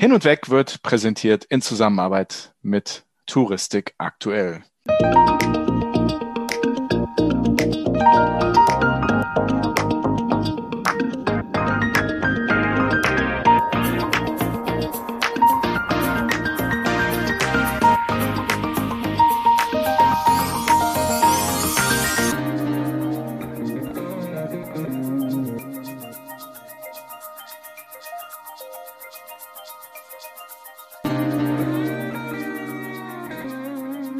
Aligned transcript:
Hin 0.00 0.12
und 0.12 0.24
Weg 0.24 0.48
wird 0.48 0.84
präsentiert 0.84 1.44
in 1.46 1.60
Zusammenarbeit 1.60 2.54
mit 2.62 3.04
Touristik 3.26 3.96
aktuell. 3.98 4.62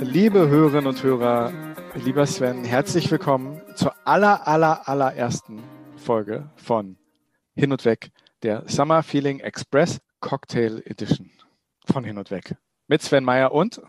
Liebe 0.00 0.48
Hörerinnen 0.48 0.86
und 0.86 1.02
Hörer, 1.02 1.52
lieber 1.94 2.26
Sven, 2.26 2.64
herzlich 2.64 3.10
willkommen 3.10 3.60
zur 3.74 3.94
aller, 4.06 4.46
aller, 4.46 4.88
allerersten 4.88 5.62
Folge 5.96 6.50
von 6.56 6.96
Hin 7.54 7.72
und 7.72 7.84
Weg, 7.84 8.10
der 8.42 8.62
Summer 8.68 9.02
Feeling 9.02 9.40
Express 9.40 10.00
Cocktail 10.20 10.82
Edition 10.84 11.30
von 11.84 12.04
Hin 12.04 12.16
und 12.16 12.30
Weg. 12.30 12.56
Mit 12.86 13.02
Sven 13.02 13.24
Meyer 13.24 13.52
und 13.52 13.80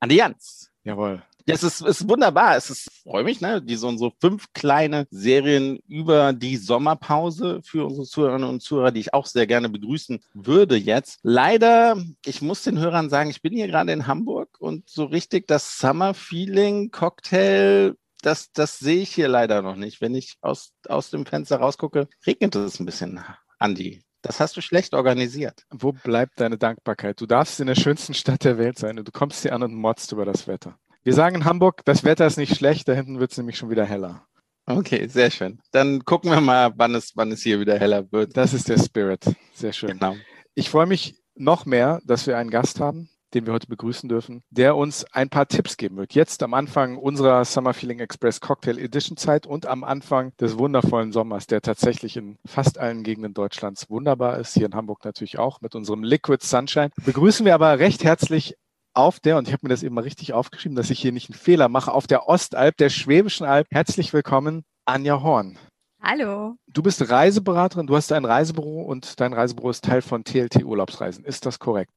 Andi 0.00 0.16
Jans. 0.16 0.70
Jawohl. 0.84 1.22
Ja, 1.48 1.54
es 1.54 1.62
ist, 1.62 1.80
ist 1.80 2.06
wunderbar. 2.06 2.58
Es 2.58 2.68
ist, 2.68 2.90
freue 3.04 3.24
mich, 3.24 3.40
ne? 3.40 3.62
Die 3.62 3.76
so, 3.76 3.96
so 3.96 4.12
fünf 4.20 4.52
kleine 4.52 5.06
Serien 5.10 5.78
über 5.88 6.34
die 6.34 6.58
Sommerpause 6.58 7.62
für 7.64 7.86
unsere 7.86 8.06
Zuhörerinnen 8.06 8.46
und 8.46 8.60
Zuhörer, 8.60 8.90
die 8.90 9.00
ich 9.00 9.14
auch 9.14 9.24
sehr 9.24 9.46
gerne 9.46 9.70
begrüßen 9.70 10.20
würde 10.34 10.76
jetzt. 10.76 11.20
Leider, 11.22 11.96
ich 12.26 12.42
muss 12.42 12.64
den 12.64 12.78
Hörern 12.78 13.08
sagen, 13.08 13.30
ich 13.30 13.40
bin 13.40 13.54
hier 13.54 13.66
gerade 13.66 13.92
in 13.92 14.06
Hamburg 14.06 14.56
und 14.58 14.86
so 14.90 15.04
richtig 15.04 15.46
das 15.46 15.78
Summer 15.78 16.12
Feeling 16.12 16.90
Cocktail 16.90 17.94
das, 18.20 18.50
das 18.52 18.78
sehe 18.78 19.00
ich 19.00 19.14
hier 19.14 19.28
leider 19.28 19.62
noch 19.62 19.76
nicht. 19.76 20.02
Wenn 20.02 20.14
ich 20.14 20.36
aus, 20.42 20.72
aus 20.88 21.08
dem 21.10 21.24
Fenster 21.24 21.58
rausgucke, 21.58 22.08
regnet 22.26 22.56
es 22.56 22.78
ein 22.78 22.84
bisschen, 22.84 23.20
Andi. 23.58 24.02
Das 24.20 24.40
hast 24.40 24.56
du 24.56 24.60
schlecht 24.60 24.92
organisiert. 24.92 25.64
Wo 25.70 25.92
bleibt 25.92 26.40
deine 26.40 26.58
Dankbarkeit? 26.58 27.20
Du 27.20 27.26
darfst 27.26 27.60
in 27.60 27.68
der 27.68 27.76
schönsten 27.76 28.12
Stadt 28.12 28.44
der 28.44 28.58
Welt 28.58 28.76
sein 28.76 28.98
und 28.98 29.06
du 29.06 29.12
kommst 29.12 29.42
hier 29.42 29.54
an 29.54 29.62
und 29.62 29.72
motzt 29.72 30.10
über 30.10 30.24
das 30.24 30.48
Wetter. 30.48 30.76
Wir 31.08 31.14
sagen 31.14 31.36
in 31.36 31.44
Hamburg, 31.46 31.86
das 31.86 32.04
Wetter 32.04 32.26
ist 32.26 32.36
nicht 32.36 32.54
schlecht, 32.54 32.86
da 32.86 32.92
hinten 32.92 33.18
wird 33.18 33.30
es 33.30 33.38
nämlich 33.38 33.56
schon 33.56 33.70
wieder 33.70 33.86
heller. 33.86 34.26
Okay, 34.66 35.06
sehr 35.06 35.30
schön. 35.30 35.58
Dann 35.70 36.04
gucken 36.04 36.30
wir 36.30 36.42
mal, 36.42 36.74
wann 36.76 36.94
es, 36.94 37.16
wann 37.16 37.32
es 37.32 37.40
hier 37.40 37.60
wieder 37.60 37.78
heller 37.78 38.12
wird. 38.12 38.36
Das 38.36 38.52
ist 38.52 38.68
der 38.68 38.76
Spirit. 38.76 39.24
Sehr 39.54 39.72
schön. 39.72 39.92
Genau. 39.92 40.16
Ich 40.54 40.68
freue 40.68 40.84
mich 40.84 41.14
noch 41.34 41.64
mehr, 41.64 42.02
dass 42.04 42.26
wir 42.26 42.36
einen 42.36 42.50
Gast 42.50 42.78
haben, 42.78 43.08
den 43.32 43.46
wir 43.46 43.54
heute 43.54 43.68
begrüßen 43.68 44.06
dürfen, 44.06 44.42
der 44.50 44.76
uns 44.76 45.06
ein 45.10 45.30
paar 45.30 45.48
Tipps 45.48 45.78
geben 45.78 45.96
wird. 45.96 46.12
Jetzt 46.12 46.42
am 46.42 46.52
Anfang 46.52 46.98
unserer 46.98 47.42
Summer 47.46 47.72
Feeling 47.72 48.00
Express 48.00 48.42
Cocktail 48.42 48.76
Edition 48.76 49.16
Zeit 49.16 49.46
und 49.46 49.64
am 49.64 49.84
Anfang 49.84 50.36
des 50.36 50.58
wundervollen 50.58 51.12
Sommers, 51.12 51.46
der 51.46 51.62
tatsächlich 51.62 52.18
in 52.18 52.36
fast 52.44 52.76
allen 52.76 53.02
Gegenden 53.02 53.32
Deutschlands 53.32 53.88
wunderbar 53.88 54.38
ist. 54.38 54.52
Hier 54.52 54.66
in 54.66 54.74
Hamburg 54.74 55.06
natürlich 55.06 55.38
auch 55.38 55.62
mit 55.62 55.74
unserem 55.74 56.04
Liquid 56.04 56.44
Sunshine. 56.44 56.90
Begrüßen 57.02 57.46
wir 57.46 57.54
aber 57.54 57.78
recht 57.78 58.04
herzlich 58.04 58.56
auf 58.98 59.20
der, 59.20 59.38
und 59.38 59.46
ich 59.46 59.54
habe 59.54 59.64
mir 59.64 59.70
das 59.70 59.84
eben 59.84 59.94
mal 59.94 60.02
richtig 60.02 60.32
aufgeschrieben, 60.32 60.74
dass 60.74 60.90
ich 60.90 60.98
hier 60.98 61.12
nicht 61.12 61.30
einen 61.30 61.38
Fehler 61.38 61.68
mache, 61.68 61.92
auf 61.92 62.08
der 62.08 62.28
Ostalb, 62.28 62.76
der 62.78 62.90
Schwäbischen 62.90 63.46
Alb. 63.46 63.68
Herzlich 63.70 64.12
willkommen, 64.12 64.64
Anja 64.86 65.22
Horn. 65.22 65.56
Hallo. 66.02 66.56
Du 66.66 66.82
bist 66.82 67.08
Reiseberaterin, 67.08 67.86
du 67.86 67.94
hast 67.94 68.12
ein 68.12 68.24
Reisebüro 68.24 68.82
und 68.82 69.20
dein 69.20 69.32
Reisebüro 69.32 69.70
ist 69.70 69.84
Teil 69.84 70.02
von 70.02 70.24
TLT 70.24 70.64
Urlaubsreisen. 70.64 71.24
Ist 71.24 71.46
das 71.46 71.60
korrekt? 71.60 71.92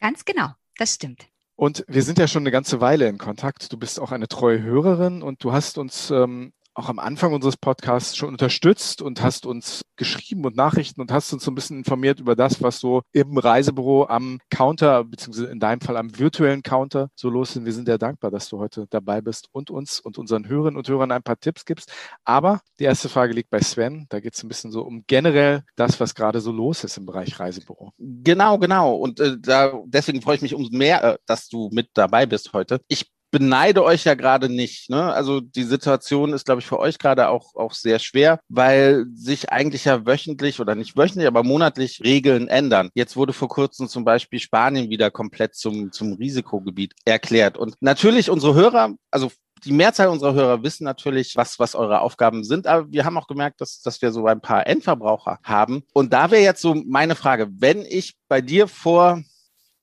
Ganz 0.00 0.24
genau, 0.24 0.48
das 0.76 0.94
stimmt. 0.94 1.28
Und 1.54 1.84
wir 1.86 2.02
sind 2.02 2.18
ja 2.18 2.26
schon 2.26 2.42
eine 2.42 2.50
ganze 2.50 2.80
Weile 2.80 3.06
in 3.06 3.18
Kontakt. 3.18 3.72
Du 3.72 3.76
bist 3.76 4.00
auch 4.00 4.10
eine 4.10 4.26
treue 4.26 4.60
Hörerin 4.60 5.22
und 5.22 5.44
du 5.44 5.52
hast 5.52 5.78
uns 5.78 6.10
ähm, 6.10 6.52
auch 6.80 6.88
am 6.88 6.98
Anfang 6.98 7.34
unseres 7.34 7.56
Podcasts 7.56 8.16
schon 8.16 8.30
unterstützt 8.30 9.02
und 9.02 9.22
hast 9.22 9.44
uns 9.44 9.82
geschrieben 9.96 10.46
und 10.46 10.56
Nachrichten 10.56 11.00
und 11.02 11.12
hast 11.12 11.32
uns 11.32 11.44
so 11.44 11.50
ein 11.50 11.54
bisschen 11.54 11.78
informiert 11.78 12.20
über 12.20 12.34
das, 12.34 12.62
was 12.62 12.80
so 12.80 13.02
im 13.12 13.36
Reisebüro 13.36 14.06
am 14.06 14.38
Counter, 14.48 15.04
beziehungsweise 15.04 15.48
in 15.48 15.60
deinem 15.60 15.82
Fall 15.82 15.98
am 15.98 16.18
virtuellen 16.18 16.62
Counter 16.62 17.10
so 17.14 17.28
los 17.28 17.54
ist. 17.54 17.64
Wir 17.66 17.72
sind 17.74 17.84
sehr 17.84 17.98
dankbar, 17.98 18.30
dass 18.30 18.48
du 18.48 18.58
heute 18.58 18.86
dabei 18.88 19.20
bist 19.20 19.48
und 19.52 19.70
uns 19.70 20.00
und 20.00 20.16
unseren 20.16 20.48
Hörerinnen 20.48 20.78
und 20.78 20.88
Hörern 20.88 21.12
ein 21.12 21.22
paar 21.22 21.38
Tipps 21.38 21.66
gibst. 21.66 21.92
Aber 22.24 22.60
die 22.78 22.84
erste 22.84 23.10
Frage 23.10 23.34
liegt 23.34 23.50
bei 23.50 23.60
Sven. 23.60 24.06
Da 24.08 24.20
geht 24.20 24.34
es 24.34 24.42
ein 24.42 24.48
bisschen 24.48 24.72
so 24.72 24.82
um 24.82 25.04
generell 25.06 25.62
das, 25.76 26.00
was 26.00 26.14
gerade 26.14 26.40
so 26.40 26.50
los 26.50 26.82
ist 26.82 26.96
im 26.96 27.04
Bereich 27.04 27.38
Reisebüro. 27.38 27.92
Genau, 27.98 28.58
genau. 28.58 28.94
Und 28.94 29.20
äh, 29.20 29.36
da, 29.38 29.82
deswegen 29.84 30.22
freue 30.22 30.36
ich 30.36 30.42
mich 30.42 30.54
umso 30.54 30.74
mehr, 30.74 31.04
äh, 31.04 31.18
dass 31.26 31.48
du 31.48 31.68
mit 31.72 31.90
dabei 31.92 32.24
bist 32.24 32.54
heute. 32.54 32.80
Ich 32.88 33.10
beneide 33.30 33.84
euch 33.84 34.04
ja 34.04 34.14
gerade 34.14 34.48
nicht. 34.48 34.90
Ne? 34.90 35.12
Also 35.12 35.40
die 35.40 35.64
Situation 35.64 36.32
ist, 36.32 36.46
glaube 36.46 36.60
ich, 36.60 36.66
für 36.66 36.78
euch 36.78 36.98
gerade 36.98 37.28
auch, 37.28 37.54
auch 37.54 37.72
sehr 37.72 37.98
schwer, 37.98 38.40
weil 38.48 39.06
sich 39.14 39.50
eigentlich 39.50 39.84
ja 39.84 40.06
wöchentlich 40.06 40.60
oder 40.60 40.74
nicht 40.74 40.96
wöchentlich, 40.96 41.26
aber 41.26 41.42
monatlich 41.42 42.00
Regeln 42.04 42.48
ändern. 42.48 42.90
Jetzt 42.94 43.16
wurde 43.16 43.32
vor 43.32 43.48
kurzem 43.48 43.88
zum 43.88 44.04
Beispiel 44.04 44.40
Spanien 44.40 44.90
wieder 44.90 45.10
komplett 45.10 45.54
zum, 45.54 45.92
zum 45.92 46.14
Risikogebiet 46.14 46.94
erklärt. 47.04 47.56
Und 47.56 47.76
natürlich 47.80 48.30
unsere 48.30 48.54
Hörer, 48.54 48.94
also 49.10 49.30
die 49.64 49.72
Mehrzahl 49.72 50.08
unserer 50.08 50.34
Hörer 50.34 50.62
wissen 50.62 50.84
natürlich, 50.84 51.36
was, 51.36 51.58
was 51.58 51.74
eure 51.74 52.00
Aufgaben 52.00 52.44
sind, 52.44 52.66
aber 52.66 52.90
wir 52.90 53.04
haben 53.04 53.18
auch 53.18 53.26
gemerkt, 53.26 53.60
dass, 53.60 53.80
dass 53.82 54.00
wir 54.00 54.12
so 54.12 54.26
ein 54.26 54.40
paar 54.40 54.66
Endverbraucher 54.66 55.38
haben. 55.42 55.82
Und 55.92 56.12
da 56.12 56.30
wäre 56.30 56.42
jetzt 56.42 56.62
so 56.62 56.74
meine 56.86 57.14
Frage, 57.14 57.48
wenn 57.50 57.84
ich 57.84 58.16
bei 58.28 58.40
dir 58.40 58.68
vor 58.68 59.22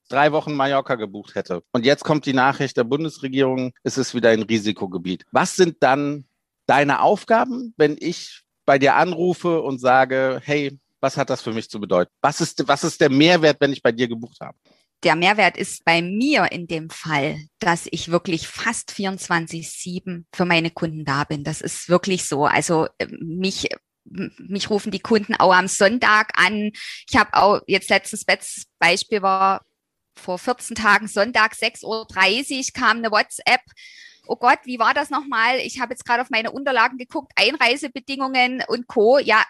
drei 0.07 0.31
Wochen 0.31 0.53
Mallorca 0.53 0.95
gebucht 0.95 1.35
hätte. 1.35 1.63
Und 1.71 1.85
jetzt 1.85 2.03
kommt 2.03 2.25
die 2.25 2.33
Nachricht 2.33 2.77
der 2.77 2.83
Bundesregierung, 2.83 3.73
es 3.83 3.97
ist 3.97 4.13
wieder 4.13 4.29
ein 4.29 4.43
Risikogebiet. 4.43 5.25
Was 5.31 5.55
sind 5.55 5.77
dann 5.81 6.25
deine 6.65 7.01
Aufgaben, 7.01 7.73
wenn 7.77 7.97
ich 7.99 8.43
bei 8.65 8.77
dir 8.77 8.95
anrufe 8.95 9.61
und 9.61 9.79
sage, 9.79 10.41
hey, 10.43 10.77
was 10.99 11.17
hat 11.17 11.29
das 11.29 11.41
für 11.41 11.53
mich 11.53 11.69
zu 11.69 11.79
bedeuten? 11.79 12.11
Was 12.21 12.41
ist, 12.41 12.67
was 12.67 12.83
ist 12.83 12.99
der 12.99 13.09
Mehrwert, 13.09 13.57
wenn 13.59 13.73
ich 13.73 13.81
bei 13.81 13.91
dir 13.91 14.07
gebucht 14.07 14.37
habe? 14.41 14.57
Der 15.03 15.15
Mehrwert 15.15 15.57
ist 15.57 15.85
bei 15.85 16.01
mir 16.01 16.51
in 16.51 16.65
dem 16.67 16.89
Fall, 16.89 17.37
dass 17.59 17.87
ich 17.91 18.09
wirklich 18.09 18.47
fast 18.47 18.91
24-7 18.91 20.25
für 20.33 20.45
meine 20.45 20.71
Kunden 20.71 21.05
da 21.05 21.23
bin. 21.23 21.43
Das 21.43 21.61
ist 21.61 21.87
wirklich 21.87 22.25
so. 22.25 22.45
Also 22.45 22.87
äh, 22.97 23.07
mich 23.21 23.67
mich 24.09 24.69
rufen 24.69 24.91
die 24.91 24.99
Kunden 24.99 25.35
auch 25.35 25.53
am 25.53 25.67
Sonntag 25.67 26.31
an. 26.35 26.71
Ich 27.09 27.17
habe 27.17 27.33
auch 27.33 27.61
jetzt 27.67 27.89
letztes 27.89 28.25
Beispiel 28.79 29.21
war 29.21 29.65
vor 30.17 30.37
14 30.37 30.75
Tagen 30.75 31.07
Sonntag 31.07 31.53
6.30 31.53 31.85
Uhr 32.57 32.63
kam 32.73 32.97
eine 32.97 33.11
WhatsApp. 33.11 33.61
Oh 34.27 34.35
Gott, 34.35 34.59
wie 34.65 34.79
war 34.79 34.93
das 34.93 35.09
nochmal? 35.09 35.57
Ich 35.59 35.79
habe 35.79 35.93
jetzt 35.93 36.05
gerade 36.05 36.21
auf 36.21 36.29
meine 36.29 36.51
Unterlagen 36.51 36.97
geguckt, 36.97 37.31
Einreisebedingungen 37.35 38.63
und 38.67 38.87
Co. 38.87 39.19
Ja, 39.19 39.43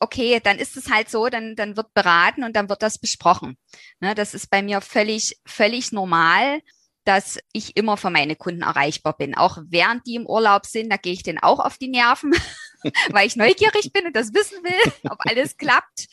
okay, 0.00 0.40
dann 0.42 0.58
ist 0.58 0.76
es 0.76 0.90
halt 0.90 1.10
so, 1.10 1.28
dann, 1.28 1.54
dann 1.54 1.76
wird 1.76 1.92
beraten 1.94 2.44
und 2.44 2.56
dann 2.56 2.68
wird 2.68 2.82
das 2.82 2.98
besprochen. 2.98 3.58
Ne, 4.00 4.14
das 4.14 4.34
ist 4.34 4.50
bei 4.50 4.62
mir 4.62 4.80
völlig, 4.80 5.38
völlig 5.44 5.92
normal 5.92 6.60
dass 7.04 7.38
ich 7.52 7.76
immer 7.76 7.96
für 7.96 8.10
meine 8.10 8.36
Kunden 8.36 8.62
erreichbar 8.62 9.16
bin. 9.16 9.34
Auch 9.34 9.58
während 9.64 10.06
die 10.06 10.14
im 10.14 10.26
Urlaub 10.26 10.66
sind, 10.66 10.90
da 10.90 10.96
gehe 10.96 11.12
ich 11.12 11.22
denen 11.22 11.38
auch 11.38 11.58
auf 11.58 11.78
die 11.78 11.88
Nerven, 11.88 12.32
weil 13.10 13.26
ich 13.26 13.36
neugierig 13.36 13.92
bin 13.92 14.06
und 14.06 14.16
das 14.16 14.32
wissen 14.34 14.62
will, 14.62 14.92
ob 15.10 15.18
alles 15.20 15.56
klappt. 15.56 16.06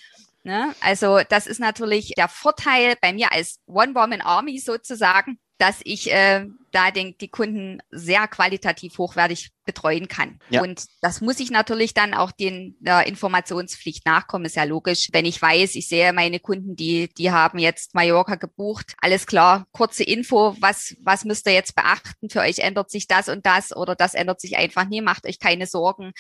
Ne? 0.50 0.74
Also 0.82 1.20
das 1.30 1.46
ist 1.46 1.60
natürlich 1.60 2.14
der 2.18 2.28
Vorteil 2.28 2.96
bei 3.00 3.14
mir 3.14 3.32
als 3.32 3.60
One-Woman-Army 3.68 4.58
sozusagen, 4.58 5.40
dass 5.60 5.82
ich 5.84 6.12
äh, 6.12 6.48
da 6.72 6.90
den, 6.90 7.18
die 7.18 7.28
Kunden 7.28 7.82
sehr 7.92 8.28
qualitativ 8.30 8.98
hochwertig 8.98 9.52
betreuen 9.66 10.08
kann. 10.08 10.40
Ja. 10.50 10.62
Und 10.62 10.86
das 11.02 11.20
muss 11.20 11.42
ich 11.42 11.52
natürlich 11.52 11.94
dann 11.94 12.14
auch 12.14 12.32
den 12.32 12.78
der 12.80 13.06
Informationspflicht 13.08 14.06
nachkommen, 14.06 14.46
ist 14.46 14.56
ja 14.56 14.64
logisch. 14.64 15.10
Wenn 15.12 15.26
ich 15.26 15.42
weiß, 15.42 15.76
ich 15.76 15.90
sehe 15.90 16.14
meine 16.14 16.40
Kunden, 16.40 16.78
die, 16.78 17.10
die 17.14 17.32
haben 17.32 17.60
jetzt 17.60 17.94
Mallorca 17.94 18.36
gebucht, 18.36 18.94
alles 19.00 19.28
klar, 19.28 19.68
kurze 19.74 20.04
Info, 20.04 20.56
was, 20.62 20.96
was 21.04 21.26
müsst 21.26 21.46
ihr 21.46 21.54
jetzt 21.54 21.76
beachten? 21.76 22.30
Für 22.30 22.40
euch 22.40 22.60
ändert 22.60 22.90
sich 22.90 23.08
das 23.08 23.28
und 23.28 23.46
das 23.46 23.76
oder 23.76 23.96
das 23.96 24.14
ändert 24.14 24.40
sich 24.40 24.58
einfach 24.58 24.88
nie, 24.88 25.02
macht 25.02 25.26
euch 25.26 25.40
keine 25.40 25.68
Sorgen. 25.68 26.14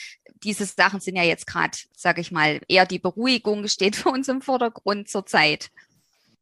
Diese 0.43 0.65
Sachen 0.65 0.99
sind 0.99 1.15
ja 1.15 1.23
jetzt 1.23 1.47
gerade, 1.47 1.77
sage 1.95 2.19
ich 2.19 2.31
mal, 2.31 2.59
eher 2.67 2.85
die 2.85 2.99
Beruhigung 2.99 3.69
steht 3.69 3.95
für 3.95 4.09
uns 4.09 4.27
im 4.27 4.41
Vordergrund 4.41 5.07
zurzeit. 5.07 5.69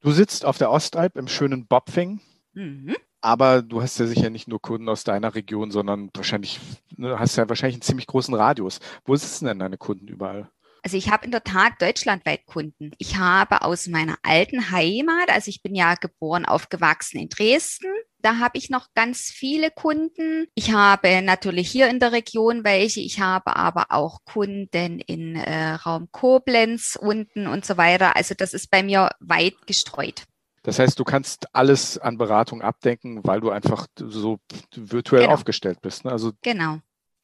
Du 0.02 0.12
sitzt 0.12 0.46
auf 0.46 0.58
der 0.58 0.72
Ostalb 0.72 1.16
im 1.16 1.28
schönen 1.28 1.68
Bopfing 1.68 2.22
Mhm. 2.58 2.96
Aber 3.22 3.62
du 3.62 3.82
hast 3.82 4.00
ja 4.00 4.08
sicher 4.08 4.30
nicht 4.30 4.48
nur 4.48 4.62
Kunden 4.62 4.90
aus 4.90 5.04
deiner 5.04 5.36
Region, 5.36 5.70
sondern 5.70 6.10
wahrscheinlich 6.14 6.60
ne, 6.96 7.20
hast 7.20 7.36
ja 7.36 7.48
wahrscheinlich 7.48 7.76
einen 7.76 7.82
ziemlich 7.84 8.08
großen 8.08 8.34
Radius. 8.34 8.80
Wo 9.06 9.16
sitzen 9.16 9.46
denn 9.46 9.60
deine 9.60 9.78
Kunden 9.78 10.08
überall? 10.08 10.50
Also 10.84 10.98
ich 10.98 11.12
habe 11.12 11.26
in 11.26 11.32
der 11.32 11.44
Tat 11.44 11.74
deutschlandweit 11.82 12.46
Kunden. 12.46 12.92
Ich 12.98 13.18
habe 13.18 13.64
aus 13.64 13.88
meiner 13.88 14.18
alten 14.24 14.72
Heimat, 14.72 15.30
also 15.30 15.50
ich 15.50 15.62
bin 15.62 15.76
ja 15.76 15.96
geboren, 15.96 16.46
aufgewachsen 16.46 17.20
in 17.20 17.30
Dresden. 17.30 17.92
da 18.20 18.40
habe 18.40 18.58
ich 18.58 18.70
noch 18.70 18.88
ganz 18.96 19.24
viele 19.24 19.70
Kunden. 19.70 20.48
Ich 20.56 20.72
habe 20.72 21.22
natürlich 21.22 21.70
hier 21.70 21.90
in 21.90 22.00
der 22.00 22.14
Region 22.14 22.64
welche. 22.64 23.02
Ich 23.02 23.20
habe 23.20 23.56
aber 23.56 23.88
auch 23.90 24.20
Kunden 24.26 25.00
in 25.00 25.36
äh, 25.36 25.74
Raum 25.74 26.08
Koblenz 26.12 26.98
unten 27.00 27.48
und 27.48 27.66
so 27.66 27.78
weiter. 27.78 28.16
Also 28.16 28.34
das 28.36 28.54
ist 28.54 28.72
bei 28.72 28.82
mir 28.82 29.12
weit 29.20 29.68
gestreut. 29.68 30.24
Das 30.68 30.80
heißt, 30.80 31.00
du 31.00 31.06
kannst 31.06 31.56
alles 31.56 31.98
an 31.98 32.18
Beratung 32.18 32.62
abdenken, 32.62 33.22
weil 33.24 33.40
du 33.40 33.52
einfach 33.52 33.88
so 33.96 34.40
virtuell 34.76 35.22
genau. 35.22 35.34
aufgestellt 35.34 35.82
bist. 35.82 36.04
Ne? 36.04 36.12
Also 36.12 36.34
genau. 36.42 36.80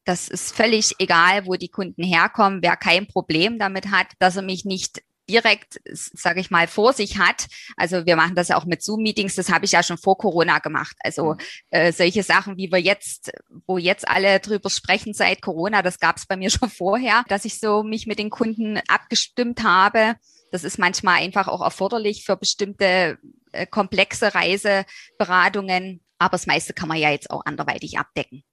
Das 0.05 0.29
ist 0.29 0.55
völlig 0.55 0.95
egal, 0.99 1.45
wo 1.45 1.55
die 1.55 1.67
Kunden 1.67 2.03
herkommen. 2.03 2.61
Wer 2.61 2.77
kein 2.77 3.05
Problem 3.05 3.59
damit 3.59 3.91
hat, 3.91 4.07
dass 4.19 4.37
er 4.37 4.43
mich 4.43 4.63
nicht 4.63 5.03
direkt, 5.29 5.81
sage 5.91 6.39
ich 6.39 6.51
mal, 6.51 6.67
vor 6.67 6.93
sich 6.93 7.17
hat. 7.17 7.47
Also 7.75 8.05
wir 8.05 8.15
machen 8.15 8.35
das 8.35 8.47
ja 8.47 8.55
auch 8.55 8.63
mit 8.63 8.81
Zoom-Meetings, 8.81 9.35
das 9.35 9.51
habe 9.51 9.65
ich 9.65 9.73
ja 9.73 9.83
schon 9.83 9.97
vor 9.97 10.17
Corona 10.17 10.59
gemacht. 10.59 10.95
Also 11.01 11.33
mhm. 11.33 11.37
äh, 11.71 11.91
solche 11.91 12.23
Sachen, 12.23 12.55
wie 12.55 12.71
wir 12.71 12.79
jetzt, 12.79 13.29
wo 13.67 13.77
jetzt 13.77 14.07
alle 14.07 14.39
drüber 14.39 14.69
sprechen 14.69 15.13
seit 15.13 15.41
Corona, 15.41 15.81
das 15.81 15.99
gab 15.99 16.15
es 16.15 16.25
bei 16.25 16.37
mir 16.37 16.49
schon 16.49 16.69
vorher, 16.69 17.25
dass 17.27 17.43
ich 17.43 17.59
so 17.59 17.83
mich 17.83 18.07
mit 18.07 18.19
den 18.19 18.29
Kunden 18.29 18.79
abgestimmt 18.87 19.63
habe. 19.63 20.15
Das 20.53 20.63
ist 20.63 20.77
manchmal 20.77 21.15
einfach 21.15 21.47
auch 21.47 21.61
erforderlich 21.61 22.25
für 22.25 22.37
bestimmte 22.37 23.17
äh, 23.53 23.65
komplexe 23.65 24.35
Reiseberatungen. 24.35 26.01
Aber 26.19 26.33
das 26.33 26.45
meiste 26.45 26.73
kann 26.73 26.87
man 26.87 26.97
ja 26.97 27.09
jetzt 27.09 27.31
auch 27.31 27.43
anderweitig 27.45 27.97
abdecken. 27.97 28.43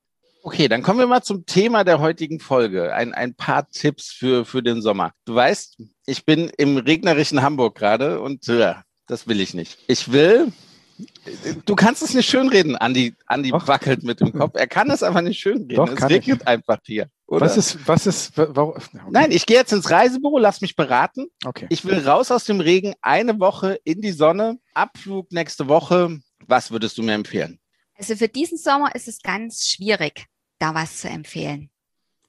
Okay, 0.43 0.67
dann 0.69 0.82
kommen 0.82 0.99
wir 0.99 1.06
mal 1.06 1.20
zum 1.20 1.44
Thema 1.44 1.85
der 1.85 2.00
heutigen 2.00 2.41
Folge. 2.41 2.94
Ein, 2.94 3.12
ein 3.12 3.35
paar 3.35 3.69
Tipps 3.69 4.11
für, 4.11 4.47
für 4.47 4.62
den 4.62 4.81
Sommer. 4.81 5.12
Du 5.26 5.35
weißt, 5.35 5.76
ich 6.06 6.25
bin 6.25 6.50
im 6.56 6.79
regnerischen 6.79 7.43
Hamburg 7.43 7.76
gerade 7.76 8.23
und 8.23 8.49
äh, 8.49 8.76
das 9.06 9.29
will 9.29 9.38
ich 9.38 9.53
nicht. 9.53 9.76
Ich 9.87 10.11
will, 10.11 10.55
du 11.67 11.76
kannst 11.76 12.03
es 12.03 12.14
nicht 12.14 12.31
schönreden. 12.31 12.76
Andi, 12.76 13.14
Andi 13.26 13.53
wackelt 13.53 14.05
mit 14.05 14.20
dem 14.20 14.32
Kopf. 14.32 14.53
Er 14.55 14.67
kann 14.67 14.91
es 14.91 15.03
aber 15.03 15.20
nicht 15.20 15.38
schönreden. 15.38 15.76
Doch, 15.76 15.93
es 15.93 16.08
regnet 16.08 16.41
ich. 16.41 16.49
einfach 16.49 16.79
hier. 16.82 17.11
Oder? 17.31 17.47
Was 17.47 17.56
ist, 17.56 17.87
was 17.87 18.06
ist, 18.06 18.37
warum? 18.37 18.75
Okay. 18.75 18.99
Nein, 19.09 19.31
ich 19.31 19.47
gehe 19.47 19.56
jetzt 19.56 19.73
ins 19.73 19.88
Reisebüro, 19.88 20.38
lass 20.38 20.61
mich 20.61 20.75
beraten. 20.75 21.29
Okay. 21.44 21.67
Ich 21.69 21.85
will 21.85 22.05
raus 22.05 22.32
aus 22.32 22.44
dem 22.44 22.59
Regen, 22.59 22.94
eine 23.03 23.38
Woche 23.38 23.79
in 23.85 24.03
die 24.03 24.11
Sonne, 24.11 24.59
Abflug 24.75 25.31
nächste 25.31 25.69
Woche. 25.69 26.19
Was 26.49 26.73
würdest 26.73 26.99
du 26.99 27.05
mir 27.05 27.15
empfehlen? 27.15 27.61
Also 27.97 28.17
für 28.17 28.27
diesen 28.27 28.59
Sommer 28.59 28.97
ist 28.97 29.06
es 29.06 29.23
ganz 29.23 29.69
schwierig, 29.69 30.27
da 30.59 30.75
was 30.75 30.99
zu 30.99 31.09
empfehlen. 31.09 31.71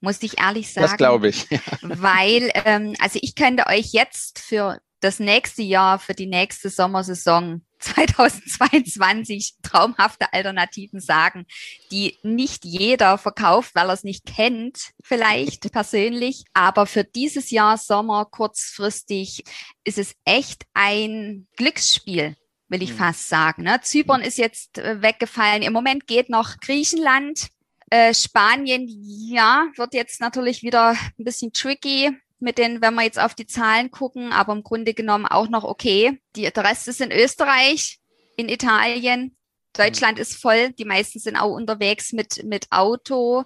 Muss 0.02 0.22
ich 0.22 0.40
ehrlich 0.40 0.72
sagen. 0.72 0.86
Das 0.86 0.98
glaube 0.98 1.30
ich. 1.30 1.48
Weil, 1.82 2.52
ähm, 2.66 2.96
also 3.00 3.18
ich 3.24 3.34
könnte 3.34 3.66
euch 3.68 3.94
jetzt 3.94 4.38
für 4.38 4.80
das 5.02 5.20
nächste 5.20 5.64
Jahr, 5.64 6.00
für 6.00 6.14
die 6.14 6.28
nächste 6.28 6.70
Sommersaison 6.70 7.62
2022 7.80 9.56
traumhafte 9.64 10.32
Alternativen 10.32 11.00
sagen, 11.00 11.46
die 11.92 12.18
nicht 12.22 12.64
jeder 12.64 13.18
verkauft, 13.18 13.74
weil 13.74 13.90
er 13.90 13.94
es 13.94 14.04
nicht 14.04 14.26
kennt, 14.26 14.92
vielleicht 15.04 15.72
persönlich. 15.72 16.46
Aber 16.54 16.86
für 16.86 17.04
dieses 17.04 17.50
Jahr 17.50 17.78
Sommer 17.78 18.26
kurzfristig 18.26 19.44
ist 19.84 19.98
es 19.98 20.16
echt 20.24 20.64
ein 20.74 21.48
Glücksspiel 21.58 22.38
will 22.72 22.82
ich 22.82 22.94
mhm. 22.94 23.00
fast 23.00 23.28
sagen. 23.28 23.64
Ne? 23.64 23.82
Zypern 23.82 24.22
mhm. 24.22 24.28
ist 24.28 24.38
jetzt 24.38 24.78
äh, 24.78 25.02
weggefallen. 25.02 25.62
Im 25.62 25.74
Moment 25.74 26.08
geht 26.08 26.30
noch 26.30 26.58
Griechenland. 26.62 27.50
Äh, 27.90 28.14
Spanien, 28.14 28.88
ja, 28.88 29.68
wird 29.76 29.94
jetzt 29.94 30.22
natürlich 30.22 30.64
wieder 30.64 30.92
ein 30.92 31.26
bisschen 31.26 31.52
tricky 31.52 32.12
mit 32.42 32.58
den, 32.58 32.82
wenn 32.82 32.96
wir 32.96 33.04
jetzt 33.04 33.20
auf 33.20 33.36
die 33.36 33.48
Zahlen 33.48 33.92
gucken, 33.92 34.32
aber 34.32 34.54
im 34.54 34.64
Grunde 34.64 34.94
genommen 34.94 35.26
auch 35.26 35.50
noch 35.50 35.64
okay. 35.64 36.20
Die, 36.36 36.52
der 36.52 36.64
Rest 36.64 36.88
ist 36.88 37.02
in 37.02 37.12
Österreich, 37.12 38.00
in 38.38 38.50
Italien. 38.50 39.36
Deutschland 39.74 40.18
mhm. 40.18 40.22
ist 40.22 40.42
voll. 40.42 40.72
Die 40.74 40.86
meisten 40.86 41.20
sind 41.20 41.38
auch 41.38 41.52
unterwegs 41.52 42.14
mit, 42.14 42.44
mit 42.44 42.68
Auto 42.72 43.46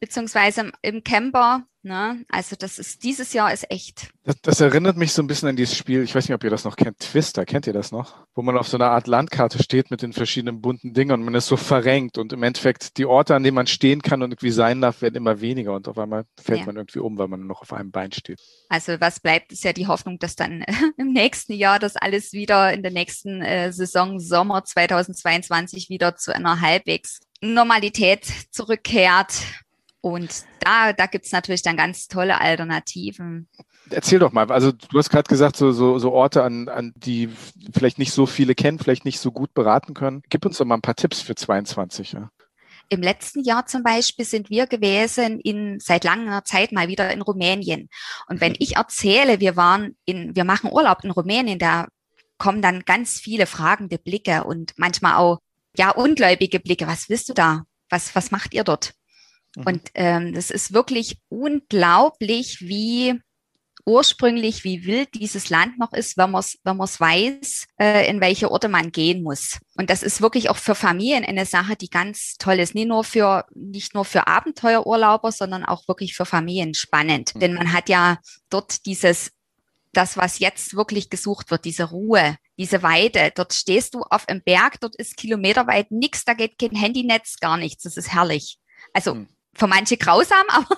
beziehungsweise 0.00 0.70
im 0.82 1.02
Camper. 1.02 1.66
Ne? 1.84 2.24
Also 2.30 2.56
das 2.58 2.78
ist 2.78 3.04
dieses 3.04 3.34
Jahr 3.34 3.52
ist 3.52 3.70
echt. 3.70 4.08
Das, 4.24 4.40
das, 4.40 4.60
erinnert 4.62 4.96
mich 4.96 5.12
so 5.12 5.22
ein 5.22 5.26
bisschen 5.26 5.50
an 5.50 5.56
dieses 5.56 5.76
Spiel, 5.76 6.02
ich 6.02 6.14
weiß 6.14 6.26
nicht, 6.26 6.34
ob 6.34 6.42
ihr 6.42 6.48
das 6.48 6.64
noch 6.64 6.76
kennt, 6.76 6.98
Twister, 6.98 7.44
kennt 7.44 7.66
ihr 7.66 7.74
das 7.74 7.92
noch? 7.92 8.26
Wo 8.34 8.40
man 8.40 8.56
auf 8.56 8.66
so 8.66 8.78
einer 8.78 8.90
Art 8.90 9.06
Landkarte 9.06 9.62
steht 9.62 9.90
mit 9.90 10.00
den 10.00 10.14
verschiedenen 10.14 10.62
bunten 10.62 10.94
Dingen 10.94 11.12
und 11.12 11.22
man 11.22 11.34
ist 11.34 11.46
so 11.46 11.58
verrenkt 11.58 12.16
und 12.16 12.32
im 12.32 12.42
Endeffekt 12.42 12.96
die 12.96 13.04
Orte, 13.04 13.34
an 13.34 13.42
denen 13.42 13.54
man 13.54 13.66
stehen 13.66 14.00
kann 14.00 14.22
und 14.22 14.32
irgendwie 14.32 14.50
sein 14.50 14.80
darf, 14.80 15.02
werden 15.02 15.16
immer 15.16 15.42
weniger 15.42 15.74
und 15.74 15.86
auf 15.86 15.98
einmal 15.98 16.24
fällt 16.40 16.60
ja. 16.60 16.66
man 16.66 16.76
irgendwie 16.76 17.00
um, 17.00 17.18
weil 17.18 17.28
man 17.28 17.40
nur 17.40 17.48
noch 17.48 17.60
auf 17.60 17.74
einem 17.74 17.90
Bein 17.90 18.12
steht. 18.12 18.40
Also 18.70 18.98
was 18.98 19.20
bleibt, 19.20 19.52
ist 19.52 19.64
ja 19.64 19.74
die 19.74 19.86
Hoffnung, 19.86 20.18
dass 20.18 20.36
dann 20.36 20.64
im 20.96 21.12
nächsten 21.12 21.52
Jahr 21.52 21.78
das 21.78 21.96
alles 21.96 22.32
wieder 22.32 22.72
in 22.72 22.82
der 22.82 22.92
nächsten 22.92 23.42
äh, 23.42 23.74
Saison 23.74 24.20
Sommer 24.20 24.64
2022 24.64 25.90
wieder 25.90 26.16
zu 26.16 26.34
einer 26.34 26.62
halbwegs 26.62 27.20
Normalität 27.42 28.24
zurückkehrt 28.50 29.34
und 30.04 30.44
da, 30.60 30.92
da 30.92 31.06
gibt 31.06 31.24
es 31.24 31.32
natürlich 31.32 31.62
dann 31.62 31.78
ganz 31.78 32.08
tolle 32.08 32.38
Alternativen. 32.38 33.48
Erzähl 33.88 34.18
doch 34.18 34.32
mal, 34.32 34.52
also 34.52 34.70
du 34.70 34.98
hast 34.98 35.08
gerade 35.08 35.26
gesagt, 35.26 35.56
so, 35.56 35.72
so, 35.72 35.98
so 35.98 36.12
Orte, 36.12 36.42
an, 36.42 36.68
an 36.68 36.92
die 36.94 37.30
vielleicht 37.72 37.98
nicht 37.98 38.12
so 38.12 38.26
viele 38.26 38.54
kennen, 38.54 38.78
vielleicht 38.78 39.06
nicht 39.06 39.18
so 39.18 39.32
gut 39.32 39.54
beraten 39.54 39.94
können. 39.94 40.22
Gib 40.28 40.44
uns 40.44 40.58
doch 40.58 40.66
mal 40.66 40.74
ein 40.74 40.82
paar 40.82 40.94
Tipps 40.94 41.22
für 41.22 41.34
22. 41.34 42.12
Ja. 42.12 42.28
Im 42.90 43.00
letzten 43.00 43.42
Jahr 43.44 43.64
zum 43.64 43.82
Beispiel 43.82 44.26
sind 44.26 44.50
wir 44.50 44.66
gewesen 44.66 45.40
in 45.40 45.80
seit 45.80 46.04
langer 46.04 46.44
Zeit 46.44 46.70
mal 46.70 46.88
wieder 46.88 47.10
in 47.10 47.22
Rumänien. 47.22 47.88
Und 48.28 48.42
wenn 48.42 48.56
ich 48.58 48.76
erzähle, 48.76 49.40
wir 49.40 49.56
waren 49.56 49.96
in, 50.04 50.36
wir 50.36 50.44
machen 50.44 50.70
Urlaub 50.70 51.02
in 51.02 51.12
Rumänien, 51.12 51.58
da 51.58 51.86
kommen 52.36 52.60
dann 52.60 52.84
ganz 52.84 53.18
viele 53.18 53.46
fragende 53.46 53.96
Blicke 53.96 54.44
und 54.44 54.74
manchmal 54.76 55.14
auch 55.14 55.38
ja 55.78 55.92
ungläubige 55.92 56.60
Blicke. 56.60 56.86
Was 56.86 57.08
willst 57.08 57.30
du 57.30 57.32
da? 57.32 57.62
Was 57.88 58.14
was 58.14 58.30
macht 58.30 58.52
ihr 58.52 58.64
dort? 58.64 58.92
Mhm. 59.56 59.66
Und 59.66 59.82
ähm, 59.94 60.34
das 60.34 60.50
ist 60.50 60.72
wirklich 60.72 61.18
unglaublich, 61.28 62.60
wie 62.60 63.20
ursprünglich, 63.86 64.64
wie 64.64 64.86
wild 64.86 65.14
dieses 65.14 65.50
Land 65.50 65.78
noch 65.78 65.92
ist, 65.92 66.16
wenn 66.16 66.30
man 66.30 66.40
es 66.40 66.58
wenn 66.64 66.76
man's 66.76 67.00
weiß, 67.00 67.66
äh, 67.78 68.08
in 68.08 68.20
welche 68.20 68.50
Orte 68.50 68.68
man 68.68 68.92
gehen 68.92 69.22
muss. 69.22 69.58
Und 69.76 69.90
das 69.90 70.02
ist 70.02 70.22
wirklich 70.22 70.48
auch 70.48 70.56
für 70.56 70.74
Familien 70.74 71.24
eine 71.24 71.46
Sache, 71.46 71.76
die 71.76 71.90
ganz 71.90 72.36
toll 72.38 72.60
ist. 72.60 72.74
Nicht 72.74 72.88
nur 72.88 73.04
für, 73.04 73.44
nicht 73.54 73.94
nur 73.94 74.04
für 74.04 74.26
Abenteuerurlauber, 74.26 75.32
sondern 75.32 75.64
auch 75.64 75.86
wirklich 75.86 76.14
für 76.14 76.24
Familien 76.24 76.74
spannend. 76.74 77.34
Mhm. 77.34 77.40
Denn 77.40 77.54
man 77.54 77.72
hat 77.72 77.88
ja 77.88 78.18
dort 78.48 78.86
dieses 78.86 79.30
das, 79.92 80.16
was 80.16 80.40
jetzt 80.40 80.74
wirklich 80.74 81.08
gesucht 81.08 81.52
wird, 81.52 81.64
diese 81.64 81.84
Ruhe, 81.84 82.36
diese 82.58 82.82
Weite. 82.82 83.30
Dort 83.32 83.54
stehst 83.54 83.94
du 83.94 84.00
auf 84.00 84.28
einem 84.28 84.42
Berg, 84.42 84.80
dort 84.80 84.96
ist 84.96 85.16
kilometerweit 85.16 85.92
nichts, 85.92 86.24
da 86.24 86.34
geht 86.34 86.58
kein 86.58 86.74
Handynetz, 86.74 87.36
gar 87.38 87.56
nichts. 87.56 87.84
Das 87.84 87.96
ist 87.96 88.12
herrlich. 88.12 88.58
Also 88.92 89.14
mhm 89.14 89.28
für 89.54 89.66
manche 89.66 89.96
grausam, 89.96 90.44
aber 90.48 90.76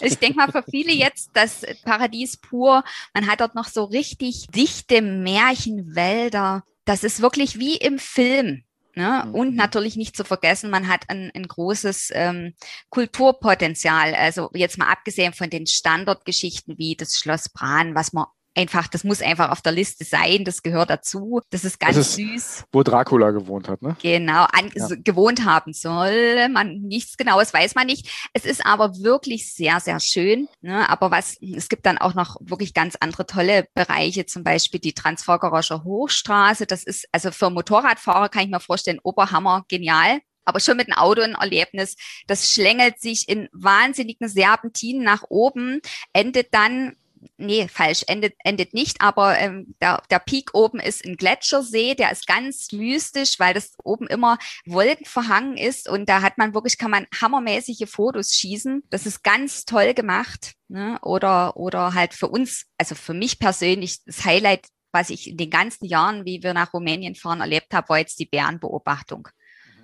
ich 0.00 0.18
denke 0.18 0.36
mal 0.36 0.50
für 0.50 0.64
viele 0.68 0.92
jetzt 0.92 1.30
das 1.34 1.62
Paradies 1.84 2.38
pur. 2.38 2.84
Man 3.14 3.26
hat 3.26 3.40
dort 3.40 3.54
noch 3.54 3.68
so 3.68 3.84
richtig 3.84 4.46
dichte 4.48 5.02
Märchenwälder. 5.02 6.64
Das 6.84 7.04
ist 7.04 7.20
wirklich 7.20 7.58
wie 7.58 7.76
im 7.76 7.98
Film. 7.98 8.64
Ne? 8.94 9.24
Mhm. 9.26 9.34
Und 9.34 9.56
natürlich 9.56 9.96
nicht 9.96 10.16
zu 10.16 10.24
vergessen, 10.24 10.70
man 10.70 10.88
hat 10.88 11.08
ein, 11.08 11.30
ein 11.34 11.46
großes 11.46 12.10
ähm, 12.14 12.54
Kulturpotenzial. 12.90 14.14
Also 14.14 14.50
jetzt 14.54 14.78
mal 14.78 14.90
abgesehen 14.90 15.32
von 15.32 15.48
den 15.48 15.66
Standardgeschichten 15.66 16.78
wie 16.78 16.96
das 16.96 17.18
Schloss 17.18 17.48
Bran, 17.48 17.94
was 17.94 18.12
man 18.12 18.26
einfach, 18.54 18.88
das 18.88 19.04
muss 19.04 19.22
einfach 19.22 19.50
auf 19.50 19.62
der 19.62 19.72
Liste 19.72 20.04
sein, 20.04 20.44
das 20.44 20.62
gehört 20.62 20.90
dazu. 20.90 21.40
Das 21.50 21.64
ist 21.64 21.80
ganz 21.80 21.96
das 21.96 22.08
ist, 22.08 22.14
süß. 22.16 22.64
Wo 22.72 22.82
Dracula 22.82 23.30
gewohnt 23.30 23.68
hat, 23.68 23.82
ne? 23.82 23.96
Genau, 24.02 24.44
an, 24.52 24.70
ja. 24.74 24.88
gewohnt 25.02 25.44
haben 25.44 25.72
soll. 25.72 26.48
Man 26.48 26.82
nichts 26.82 27.16
genaues 27.16 27.52
weiß 27.52 27.74
man 27.74 27.86
nicht. 27.86 28.10
Es 28.32 28.44
ist 28.44 28.64
aber 28.64 28.98
wirklich 28.98 29.52
sehr, 29.52 29.80
sehr 29.80 30.00
schön. 30.00 30.48
Ne? 30.60 30.88
Aber 30.88 31.10
was, 31.10 31.36
es 31.40 31.68
gibt 31.68 31.86
dann 31.86 31.98
auch 31.98 32.14
noch 32.14 32.36
wirklich 32.40 32.74
ganz 32.74 32.96
andere 33.00 33.26
tolle 33.26 33.66
Bereiche, 33.74 34.26
zum 34.26 34.44
Beispiel 34.44 34.80
die 34.80 34.94
Transfolgerische 34.94 35.84
Hochstraße. 35.84 36.66
Das 36.66 36.84
ist, 36.84 37.06
also 37.12 37.30
für 37.30 37.50
Motorradfahrer 37.50 38.28
kann 38.28 38.44
ich 38.44 38.50
mir 38.50 38.60
vorstellen, 38.60 39.00
Oberhammer, 39.02 39.64
genial 39.68 40.20
aber 40.44 40.60
schon 40.60 40.76
mit 40.76 40.88
dem 40.88 40.94
Auto 40.94 41.22
ein 41.22 41.34
Erlebnis. 41.34 41.96
Das 42.26 42.50
schlängelt 42.50 43.00
sich 43.00 43.28
in 43.28 43.48
wahnsinnigen 43.52 44.28
Serpentinen 44.28 45.04
nach 45.04 45.22
oben, 45.28 45.80
endet 46.12 46.52
dann 46.52 46.96
nee, 47.36 47.68
falsch, 47.68 48.04
endet, 48.06 48.34
endet 48.44 48.74
nicht, 48.74 49.00
aber 49.00 49.38
ähm, 49.38 49.74
der, 49.80 50.02
der 50.10 50.18
Peak 50.18 50.50
oben 50.54 50.80
ist 50.80 51.04
ein 51.04 51.16
Gletschersee, 51.16 51.94
der 51.94 52.12
ist 52.12 52.26
ganz 52.26 52.72
mystisch, 52.72 53.38
weil 53.38 53.54
das 53.54 53.72
oben 53.84 54.06
immer 54.06 54.38
wolkenverhangen 54.66 55.56
ist 55.56 55.88
und 55.88 56.08
da 56.08 56.22
hat 56.22 56.38
man 56.38 56.54
wirklich, 56.54 56.78
kann 56.78 56.90
man 56.90 57.06
hammermäßige 57.20 57.88
Fotos 57.88 58.34
schießen. 58.34 58.82
Das 58.90 59.06
ist 59.06 59.22
ganz 59.22 59.64
toll 59.64 59.94
gemacht. 59.94 60.54
Ne? 60.68 60.98
Oder, 61.02 61.56
oder 61.56 61.94
halt 61.94 62.14
für 62.14 62.28
uns, 62.28 62.66
also 62.78 62.94
für 62.94 63.14
mich 63.14 63.38
persönlich, 63.38 64.02
das 64.04 64.24
Highlight, 64.24 64.68
was 64.90 65.10
ich 65.10 65.30
in 65.30 65.36
den 65.36 65.50
ganzen 65.50 65.86
Jahren, 65.86 66.24
wie 66.24 66.42
wir 66.42 66.54
nach 66.54 66.72
Rumänien 66.72 67.14
fahren, 67.14 67.40
erlebt 67.40 67.74
habe, 67.74 67.88
war 67.90 67.98
jetzt 67.98 68.18
die 68.18 68.26
Bärenbeobachtung. 68.26 69.28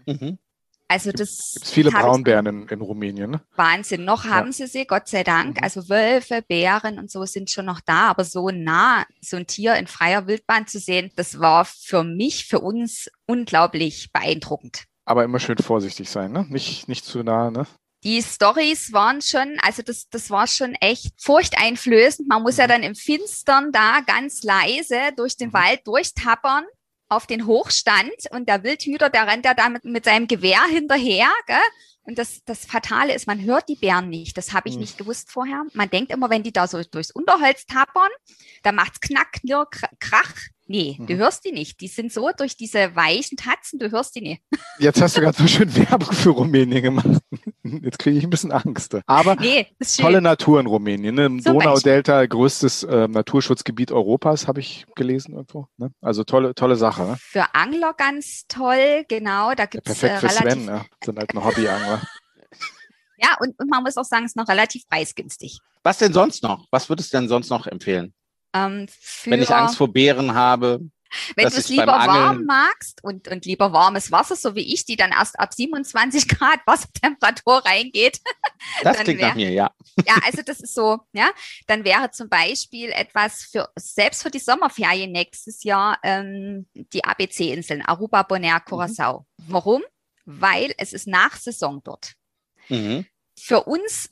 Mhm. 0.06 0.38
Also 0.90 1.12
das 1.12 1.50
Gibt 1.54 1.66
viele 1.68 1.90
Braunbären 1.90 2.46
in, 2.46 2.68
in 2.68 2.80
Rumänien. 2.80 3.30
Ne? 3.30 3.40
Wahnsinn. 3.56 4.04
Noch 4.06 4.24
Ja. 4.24 4.30
haben 4.30 4.52
sie 4.52 4.66
sie, 4.66 4.86
Gott 4.86 5.06
sei 5.06 5.22
Dank. 5.22 5.56
Mhm. 5.58 5.62
Also 5.62 5.88
Wölfe, 5.90 6.42
Bären 6.48 6.98
und 6.98 7.10
so 7.10 7.24
sind 7.26 7.50
schon 7.50 7.66
noch 7.66 7.80
da, 7.80 8.08
aber 8.08 8.24
so 8.24 8.48
nah 8.50 9.04
so 9.20 9.36
ein 9.36 9.46
Tier 9.46 9.74
in 9.74 9.86
freier 9.86 10.26
Wildbahn 10.26 10.66
zu 10.66 10.78
sehen, 10.78 11.10
das 11.16 11.38
war 11.40 11.66
für 11.66 12.04
mich, 12.04 12.46
für 12.46 12.60
uns 12.60 13.10
unglaublich 13.26 14.10
beeindruckend. 14.12 14.84
Aber 15.04 15.24
immer 15.24 15.40
schön 15.40 15.58
vorsichtig 15.58 16.08
sein, 16.10 16.32
ne? 16.32 16.46
Nicht, 16.48 16.88
nicht 16.88 17.04
zu 17.04 17.22
nah, 17.22 17.50
ne? 17.50 17.66
Die 18.04 18.22
Stories 18.22 18.92
waren 18.92 19.20
schon, 19.22 19.58
also 19.60 19.82
das, 19.82 20.08
das 20.08 20.30
war 20.30 20.46
schon 20.46 20.74
echt 20.76 21.12
furchteinflößend. 21.20 22.28
Man 22.28 22.42
muss 22.42 22.56
ja 22.56 22.64
Mhm. 22.64 22.68
dann 22.68 22.82
im 22.84 22.94
Finstern 22.94 23.72
da 23.72 24.00
ganz 24.06 24.42
leise 24.42 24.96
durch 25.16 25.36
den 25.36 25.48
Mhm. 25.48 25.52
Wald 25.54 25.80
durchtappern 25.86 26.64
auf 27.08 27.26
den 27.26 27.46
Hochstand 27.46 28.10
und 28.30 28.48
der 28.48 28.62
Wildhüter, 28.64 29.08
der 29.10 29.26
rennt 29.26 29.44
ja 29.44 29.54
da 29.54 29.68
mit, 29.68 29.84
mit 29.84 30.04
seinem 30.04 30.26
Gewehr 30.28 30.60
hinterher. 30.70 31.28
Gell? 31.46 31.56
Und 32.02 32.18
das, 32.18 32.42
das 32.44 32.64
Fatale 32.64 33.14
ist, 33.14 33.26
man 33.26 33.42
hört 33.44 33.68
die 33.68 33.76
Bären 33.76 34.08
nicht. 34.08 34.36
Das 34.38 34.52
habe 34.54 34.68
ich 34.68 34.74
Mhm. 34.76 34.80
nicht 34.80 34.98
gewusst 34.98 35.30
vorher. 35.30 35.64
Man 35.74 35.90
denkt 35.90 36.10
immer, 36.12 36.30
wenn 36.30 36.42
die 36.42 36.52
da 36.52 36.66
so 36.66 36.82
durchs 36.82 37.10
Unterholz 37.10 37.66
tappern, 37.66 38.08
da 38.62 38.72
macht's 38.72 39.00
knack, 39.00 39.32
knirr, 39.32 39.66
kr- 39.70 39.90
krach. 40.00 40.34
Nee, 40.66 40.96
du 40.98 41.14
Mhm. 41.14 41.18
hörst 41.18 41.44
die 41.44 41.52
nicht. 41.52 41.80
Die 41.80 41.88
sind 41.88 42.12
so 42.12 42.30
durch 42.36 42.56
diese 42.56 42.94
weichen 42.94 43.36
Tatzen, 43.38 43.78
du 43.78 43.90
hörst 43.90 44.14
die 44.14 44.20
nicht. 44.22 44.42
Jetzt 44.78 45.00
hast 45.00 45.16
du 45.16 45.20
gerade 45.22 45.36
so 45.36 45.46
schön 45.48 45.74
Werbung 45.76 46.12
für 46.12 46.30
Rumänien 46.30 46.82
gemacht. 46.82 47.20
Jetzt 47.82 47.98
kriege 47.98 48.18
ich 48.18 48.24
ein 48.24 48.30
bisschen 48.30 48.52
Angst. 48.52 48.96
Aber 49.06 49.36
Nee, 49.36 49.66
ist 49.78 49.96
schön. 49.96 50.04
tolle 50.04 50.20
Natur 50.20 50.60
in 50.60 50.66
Rumänien. 50.66 51.14
Ne? 51.14 51.26
Im 51.26 51.42
Donaudelta, 51.42 52.24
größtes 52.26 52.82
äh, 52.84 53.08
Naturschutzgebiet 53.08 53.92
Europas, 53.92 54.46
habe 54.48 54.60
ich 54.60 54.86
gelesen 54.94 55.34
irgendwo. 55.34 55.68
Ne? 55.76 55.90
Also 56.00 56.24
tolle, 56.24 56.54
tolle 56.54 56.76
Sache. 56.76 57.02
Ne? 57.02 57.16
Für 57.20 57.54
Angler 57.54 57.94
ganz 57.94 58.46
toll, 58.48 59.04
genau. 59.08 59.54
Da 59.54 59.64
Ja, 59.64 59.66
gibt's 59.66 59.84
perfekt 59.98 60.14
äh, 60.24 60.28
für 60.28 60.40
relativ. 60.40 60.64
Sven, 60.64 60.64
ne? 60.66 60.84
sind 61.04 61.18
halt 61.18 61.34
ein 61.34 61.44
Hobbyangler. 61.44 62.02
Ja, 63.20 63.36
und, 63.40 63.58
und 63.58 63.68
man 63.68 63.82
muss 63.82 63.96
auch 63.96 64.04
sagen, 64.04 64.24
es 64.26 64.30
ist 64.30 64.36
noch 64.36 64.46
relativ 64.46 64.86
preisgünstig. 64.86 65.58
Was 65.82 65.98
denn 65.98 66.12
sonst 66.12 66.44
noch? 66.44 66.66
Was 66.70 66.88
würdest 66.88 67.12
du 67.12 67.18
denn 67.18 67.28
sonst 67.28 67.50
noch 67.50 67.66
empfehlen? 67.66 68.14
Ähm, 68.54 68.86
für, 68.88 69.32
Wenn 69.32 69.42
ich 69.42 69.52
Angst 69.52 69.76
vor 69.76 69.92
Bären 69.92 70.34
habe. 70.34 70.78
Wenn 71.36 71.48
du 71.48 71.56
es 71.56 71.68
lieber 71.68 71.86
warm 71.86 72.44
magst 72.44 73.02
und, 73.02 73.28
und 73.28 73.44
lieber 73.46 73.72
warmes 73.72 74.10
Wasser, 74.12 74.36
so 74.36 74.54
wie 74.54 74.72
ich, 74.74 74.84
die 74.84 74.96
dann 74.96 75.10
erst 75.12 75.38
ab 75.38 75.54
27 75.54 76.28
Grad 76.28 76.60
Wassertemperatur 76.66 77.58
reingeht. 77.64 78.20
Das 78.82 78.96
Dann 78.96 79.04
klingt 79.04 79.20
wär- 79.20 79.28
nach 79.28 79.34
mir, 79.34 79.50
ja. 79.50 79.70
Ja, 80.06 80.16
also 80.24 80.42
das 80.42 80.60
ist 80.60 80.74
so, 80.74 80.98
ja. 81.12 81.30
Dann 81.66 81.84
wäre 81.84 82.10
zum 82.10 82.28
Beispiel 82.28 82.90
etwas 82.90 83.42
für, 83.42 83.68
selbst 83.76 84.22
für 84.22 84.30
die 84.30 84.38
Sommerferien 84.38 85.10
nächstes 85.12 85.64
Jahr, 85.64 85.98
ähm, 86.02 86.66
die 86.74 87.04
ABC-Inseln, 87.04 87.82
Aruba, 87.82 88.22
Bonaire, 88.22 88.60
Curacao. 88.60 89.26
Warum? 89.38 89.82
Weil 90.24 90.74
es 90.78 90.92
ist 90.92 91.06
Nachsaison 91.06 91.80
dort. 91.82 92.12
Mhm. 92.68 93.06
für 93.40 93.62
uns 93.64 94.10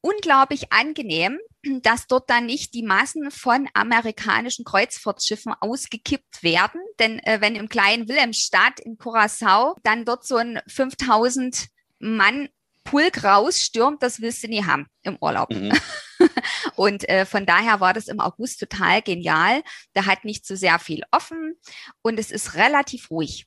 unglaublich 0.00 0.72
angenehm, 0.72 1.38
dass 1.82 2.06
dort 2.06 2.28
dann 2.28 2.46
nicht 2.46 2.74
die 2.74 2.82
Massen 2.82 3.30
von 3.30 3.68
amerikanischen 3.74 4.64
Kreuzfahrtschiffen 4.64 5.54
ausgekippt 5.60 6.42
werden. 6.42 6.80
Denn 6.98 7.18
äh, 7.20 7.40
wenn 7.40 7.56
im 7.56 7.68
kleinen 7.68 8.08
Wilhelmstadt 8.08 8.80
in 8.80 8.98
Curacao 8.98 9.76
dann 9.82 10.04
dort 10.04 10.26
so 10.26 10.36
ein 10.36 10.60
5000 10.68 11.68
Mann 11.98 12.48
Pulk 12.84 13.24
rausstürmt, 13.24 14.02
das 14.02 14.20
willst 14.20 14.44
du 14.44 14.48
nie 14.48 14.64
haben 14.64 14.86
im 15.02 15.18
Urlaub. 15.20 15.50
Mhm. 15.50 15.72
Und 16.76 17.08
äh, 17.08 17.26
von 17.26 17.44
daher 17.46 17.80
war 17.80 17.92
das 17.92 18.08
im 18.08 18.20
August 18.20 18.60
total 18.60 19.02
genial. 19.02 19.62
Da 19.92 20.06
hat 20.06 20.24
nicht 20.24 20.46
so 20.46 20.54
sehr 20.54 20.78
viel 20.78 21.02
offen 21.10 21.56
und 22.02 22.18
es 22.18 22.30
ist 22.30 22.54
relativ 22.54 23.10
ruhig. 23.10 23.46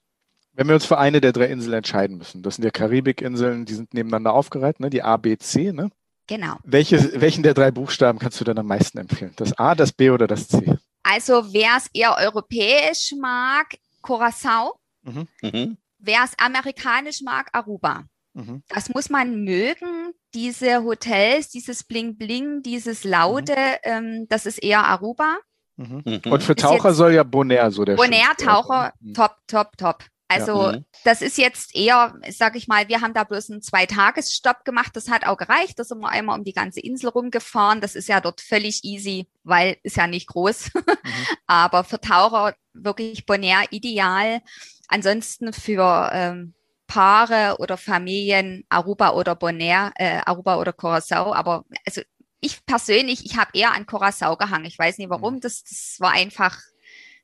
Wenn 0.53 0.67
wir 0.67 0.75
uns 0.75 0.85
für 0.85 0.97
eine 0.97 1.21
der 1.21 1.31
drei 1.31 1.45
Inseln 1.45 1.73
entscheiden 1.73 2.17
müssen, 2.17 2.43
das 2.43 2.55
sind 2.55 2.65
ja 2.65 2.71
Karibikinseln, 2.71 3.65
die 3.65 3.75
sind 3.75 3.93
nebeneinander 3.93 4.33
aufgereiht, 4.33 4.79
ne? 4.79 4.89
die 4.89 5.03
A, 5.03 5.15
B, 5.17 5.37
C. 5.37 5.71
Ne? 5.71 5.89
Genau. 6.29 6.57
Welche, 6.63 7.19
welchen 7.19 7.41
der 7.41 7.55
drei 7.55 7.71
Buchstaben 7.71 8.19
kannst 8.19 8.39
du 8.39 8.45
denn 8.45 8.59
am 8.59 8.67
meisten 8.67 8.99
empfehlen? 8.99 9.33
Das 9.35 9.57
A, 9.57 9.73
das 9.73 9.91
B 9.91 10.11
oder 10.11 10.27
das 10.27 10.47
C? 10.47 10.75
Also 11.01 11.51
wer 11.53 11.71
es 11.75 11.87
eher 11.91 12.15
europäisch 12.17 13.15
mag, 13.19 13.65
Curacao. 14.03 14.75
Mhm. 15.01 15.77
Wer 15.97 16.23
es 16.23 16.37
amerikanisch 16.37 17.21
mag, 17.23 17.49
Aruba. 17.51 18.03
Mhm. 18.35 18.61
Das 18.69 18.89
muss 18.89 19.09
man 19.09 19.43
mögen. 19.43 20.13
Diese 20.35 20.83
Hotels, 20.83 21.49
dieses 21.49 21.83
Bling 21.83 22.15
Bling, 22.15 22.61
dieses 22.61 23.03
Laute, 23.03 23.55
ähm, 23.81 24.27
das 24.29 24.45
ist 24.45 24.61
eher 24.61 24.83
Aruba. 24.85 25.39
Mhm. 25.77 26.03
Mhm. 26.05 26.31
Und 26.31 26.43
für 26.43 26.55
Taucher 26.55 26.93
soll 26.93 27.13
ja 27.13 27.23
Bonaire 27.23 27.71
so 27.71 27.85
der 27.85 27.95
Bonaire 27.95 28.25
schönste 28.37 28.45
Taucher, 28.45 28.83
Ort 28.83 28.93
sein. 29.01 29.13
top, 29.15 29.35
top, 29.47 29.77
top. 29.77 30.03
Also 30.31 30.71
Mhm. 30.71 30.85
das 31.03 31.23
ist 31.23 31.39
jetzt 31.39 31.75
eher, 31.75 32.13
sag 32.29 32.55
ich 32.55 32.67
mal, 32.67 32.87
wir 32.87 33.01
haben 33.01 33.15
da 33.15 33.23
bloß 33.23 33.49
einen 33.49 33.63
Zweitagesstopp 33.63 34.63
gemacht. 34.63 34.95
Das 34.95 35.09
hat 35.09 35.25
auch 35.25 35.37
gereicht. 35.37 35.79
Da 35.79 35.83
sind 35.83 35.99
wir 35.99 36.09
einmal 36.09 36.37
um 36.37 36.45
die 36.45 36.53
ganze 36.53 36.79
Insel 36.79 37.09
rumgefahren. 37.09 37.81
Das 37.81 37.95
ist 37.95 38.07
ja 38.07 38.21
dort 38.21 38.39
völlig 38.39 38.83
easy, 38.83 39.27
weil 39.43 39.77
ist 39.81 39.97
ja 39.97 40.05
nicht 40.05 40.27
groß. 40.27 40.69
Aber 41.47 41.83
für 41.83 41.99
Taucher 41.99 42.53
wirklich 42.73 43.25
Bonaire 43.25 43.65
ideal. 43.71 44.41
Ansonsten 44.87 45.51
für 45.51 46.11
ähm, 46.13 46.53
Paare 46.85 47.57
oder 47.57 47.75
Familien 47.77 48.65
Aruba 48.69 49.11
oder 49.13 49.35
Bonaire, 49.35 49.91
äh, 49.95 50.21
Aruba 50.25 50.57
oder 50.57 50.73
Curacao. 50.73 51.33
Aber 51.33 51.65
also 51.87 52.01
ich 52.39 52.63
persönlich, 52.67 53.25
ich 53.25 53.35
habe 53.35 53.49
eher 53.53 53.73
an 53.73 53.87
Curacao 53.87 54.37
gehangen. 54.37 54.65
Ich 54.65 54.77
weiß 54.77 54.99
nicht 54.99 55.09
warum. 55.09 55.39
Das, 55.39 55.63
das 55.63 55.95
war 55.97 56.11
einfach 56.11 56.59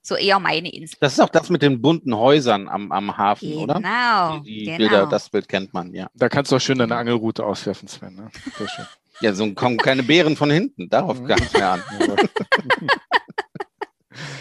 so 0.07 0.15
eher 0.15 0.39
meine 0.39 0.73
Insel. 0.73 0.97
Das 0.99 1.13
ist 1.13 1.19
auch 1.19 1.29
das 1.29 1.49
mit 1.49 1.61
den 1.61 1.81
bunten 1.81 2.15
Häusern 2.15 2.67
am, 2.67 2.91
am 2.91 3.17
Hafen, 3.17 3.53
oder? 3.53 3.75
Genau, 3.75 4.39
Die, 4.39 4.59
die 4.59 4.65
genau. 4.65 4.77
Bilder, 4.77 5.05
das 5.07 5.29
Bild 5.29 5.47
kennt 5.49 5.73
man, 5.73 5.93
ja. 5.93 6.07
Da 6.13 6.29
kannst 6.29 6.51
du 6.51 6.55
auch 6.57 6.61
schön 6.61 6.77
deine 6.77 6.95
Angelroute 6.95 7.45
auswerfen, 7.45 7.87
Sven. 7.87 8.15
Ne? 8.15 8.29
Sehr 8.57 8.67
schön. 8.69 8.85
Ja, 9.21 9.33
so 9.33 9.49
kommen 9.53 9.77
keine 9.77 10.03
Bären 10.03 10.35
von 10.35 10.51
hinten. 10.51 10.89
Darauf 10.89 11.21
Mhm. 11.21 11.27
kam 11.27 11.39
es 11.41 11.53
mir 11.53 11.65
an. 11.65 11.81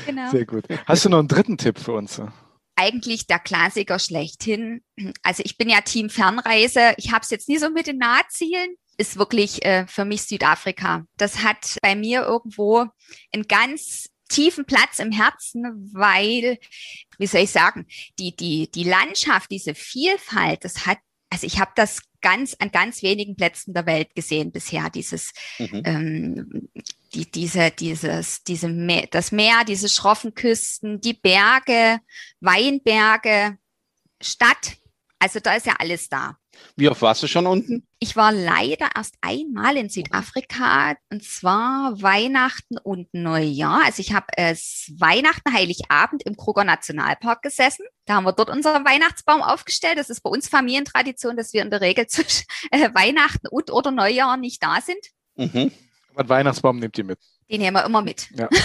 genau. 0.07 0.31
Sehr 0.31 0.45
gut. 0.47 0.65
Hast 0.87 1.05
du 1.05 1.09
noch 1.11 1.21
einen 1.21 1.29
dritten 1.29 1.57
Tipp 1.59 1.79
für 1.79 1.93
uns? 1.93 2.21
Eigentlich 2.75 3.29
der 3.29 3.39
Klassiker 3.39 4.01
schlechthin. 4.01 4.83
Also 5.23 5.43
ich 5.47 5.57
bin 5.59 5.69
ja 5.69 5.81
Team 5.83 6.11
Fernreise. 6.11 6.95
Ich 6.97 7.13
habe 7.13 7.21
es 7.23 7.31
jetzt 7.31 7.49
nie 7.49 7.59
so 7.59 7.71
mit 7.71 7.87
den 7.87 7.99
Nahzielen. 7.99 8.75
Ist 8.97 9.17
wirklich 9.17 9.65
äh, 9.65 9.87
für 9.87 10.05
mich 10.05 10.23
Südafrika. 10.23 11.05
Das 11.19 11.45
hat 11.45 11.79
bei 11.83 11.95
mir 11.95 12.23
irgendwo 12.23 12.87
einen 13.33 13.45
ganz 13.47 14.09
tiefen 14.35 14.65
Platz 14.65 14.99
im 14.99 15.13
Herzen, 15.13 15.91
weil, 15.93 16.59
wie 17.19 17.27
soll 17.27 17.43
ich 17.43 17.51
sagen, 17.51 17.87
die, 18.19 18.35
die, 18.35 18.71
die 18.71 18.85
Landschaft, 18.85 19.51
diese 19.51 19.75
Vielfalt, 19.75 20.65
das 20.65 20.87
hat, 20.87 20.99
also 21.31 21.47
ich 21.47 21.61
habe 21.61 21.73
das 21.77 22.03
ganz 22.21 22.57
an 22.59 22.71
ganz 22.71 23.03
wenigen 23.03 23.37
Plätzen 23.37 23.75
der 23.75 23.87
Welt 23.87 24.15
gesehen 24.15 24.51
bisher, 24.51 24.91
dieses 24.91 25.33
Mhm. 25.59 25.83
ähm, 25.85 26.69
die, 27.15 27.31
diese, 27.31 27.71
dieses, 27.71 28.43
diese 28.43 28.69
Meer, 28.69 29.07
das 29.11 29.31
Meer, 29.31 29.65
diese 29.65 29.89
schroffen 29.89 30.35
Küsten, 30.35 31.01
die 31.01 31.15
Berge, 31.15 32.01
Weinberge, 32.41 33.59
Stadt. 34.21 34.77
Also 35.19 35.39
da 35.39 35.55
ist 35.55 35.67
ja 35.67 35.75
alles 35.79 36.09
da. 36.09 36.39
Wie 36.77 36.89
oft 36.89 37.03
warst 37.03 37.23
du 37.23 37.27
schon 37.27 37.47
unten? 37.47 37.87
Ich 38.01 38.17
war 38.17 38.33
leider 38.33 38.89
erst 38.97 39.15
einmal 39.21 39.77
in 39.77 39.89
Südafrika 39.89 40.97
und 41.11 41.23
zwar 41.23 42.03
Weihnachten 42.03 42.79
und 42.79 43.13
Neujahr. 43.13 43.83
Also 43.85 44.01
ich 44.01 44.13
habe 44.13 44.27
äh, 44.37 44.55
Weihnachten, 44.99 45.53
Heiligabend 45.53 46.25
im 46.25 46.37
Kruger 46.37 46.65
Nationalpark 46.65 47.43
gesessen. 47.43 47.87
Da 48.07 48.15
haben 48.15 48.25
wir 48.25 48.33
dort 48.33 48.51
unseren 48.51 48.85
Weihnachtsbaum 48.85 49.43
aufgestellt. 49.43 49.99
Das 49.99 50.11
ist 50.11 50.23
bei 50.23 50.31
uns 50.31 50.49
Familientradition, 50.49 51.37
dass 51.37 51.53
wir 51.53 51.63
in 51.63 51.71
der 51.71 51.81
Regel 51.81 52.07
zwischen 52.07 52.45
äh, 52.71 52.91
Weihnachten 52.95 53.47
und 53.49 53.71
oder 53.71 53.91
Neujahr 53.91 54.37
nicht 54.37 54.63
da 54.63 54.81
sind. 54.81 54.99
Mhm. 55.37 55.73
Einen 56.17 56.29
Weihnachtsbaum 56.29 56.79
nehmt 56.79 56.99
ihr 56.99 57.05
mit. 57.05 57.19
Den 57.51 57.61
nehmen 57.61 57.77
wir 57.77 57.85
immer 57.85 58.03
mit. 58.03 58.29
Ja. 58.31 58.49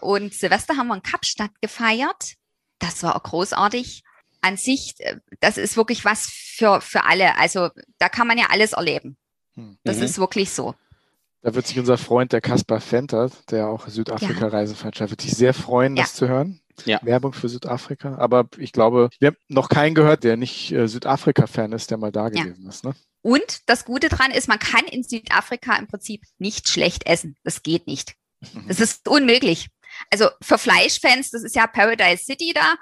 Und 0.00 0.34
Silvester 0.34 0.76
haben 0.76 0.88
wir 0.88 0.96
in 0.96 1.02
Kapstadt 1.02 1.52
gefeiert. 1.60 2.34
Das 2.78 3.02
war 3.02 3.16
auch 3.16 3.22
großartig. 3.22 4.02
An 4.42 4.56
sich, 4.56 4.94
äh, 4.98 5.16
das 5.40 5.58
ist 5.58 5.76
wirklich 5.76 6.04
was 6.04 6.26
für, 6.26 6.80
für 6.80 7.04
alle. 7.04 7.36
Also 7.38 7.68
da 7.98 8.08
kann 8.08 8.26
man 8.26 8.38
ja 8.38 8.46
alles 8.50 8.72
erleben. 8.72 9.16
Hm. 9.54 9.78
Das 9.84 9.98
Mhm. 9.98 10.02
ist 10.04 10.18
wirklich 10.18 10.50
so. 10.50 10.74
Da 11.42 11.54
wird 11.54 11.66
sich 11.66 11.78
unser 11.78 11.96
Freund, 11.98 12.32
der 12.32 12.40
Kaspar 12.42 12.80
Fenter, 12.80 13.30
der 13.50 13.68
auch 13.68 13.88
Südafrika-Reise 13.88 14.74
veranstaltet, 14.74 15.12
wird 15.12 15.22
sich 15.22 15.32
sehr 15.36 15.54
freuen, 15.54 15.96
Ja. 15.96 16.02
das 16.02 16.14
zu 16.14 16.28
hören. 16.28 16.60
Ja. 16.84 16.98
Werbung 17.02 17.32
für 17.32 17.48
Südafrika. 17.48 18.16
Aber 18.16 18.46
ich 18.58 18.72
glaube, 18.72 19.10
wir 19.18 19.28
haben 19.28 19.36
noch 19.48 19.68
keinen 19.68 19.94
gehört, 19.94 20.24
der 20.24 20.36
nicht 20.36 20.70
äh, 20.72 20.86
Südafrika-Fan 20.86 21.72
ist, 21.72 21.90
der 21.90 21.98
mal 21.98 22.12
da 22.12 22.28
Ja. 22.28 22.42
gewesen 22.44 22.66
ist. 22.68 22.84
Ne? 22.84 22.94
Und 23.22 23.68
das 23.68 23.84
Gute 23.84 24.08
dran 24.08 24.30
ist, 24.30 24.48
man 24.48 24.58
kann 24.58 24.84
in 24.86 25.02
Südafrika 25.02 25.76
im 25.76 25.86
Prinzip 25.88 26.22
nicht 26.38 26.68
schlecht 26.68 27.06
essen. 27.06 27.36
Das 27.44 27.62
geht 27.62 27.86
nicht. 27.86 28.14
Mhm. 28.54 28.64
Das 28.68 28.80
ist 28.80 29.08
unmöglich. 29.08 29.68
Also 30.10 30.28
für 30.40 30.56
Fleischfans, 30.56 31.30
das 31.30 31.42
ist 31.42 31.54
ja 31.56 31.66
Paradise 31.66 32.24
City 32.24 32.54
da, 32.54 32.74